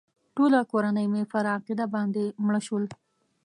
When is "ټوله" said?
0.35-0.59